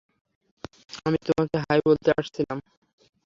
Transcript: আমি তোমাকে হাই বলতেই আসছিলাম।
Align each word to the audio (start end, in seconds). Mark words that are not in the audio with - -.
আমি 1.05 1.17
তোমাকে 1.27 1.57
হাই 1.63 1.79
বলতেই 1.87 2.13
আসছিলাম। 2.19 2.57